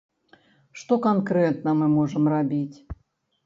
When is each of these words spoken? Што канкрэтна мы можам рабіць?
Што 0.83 0.93
канкрэтна 1.05 1.77
мы 1.85 1.93
можам 1.99 2.23
рабіць? 2.37 2.77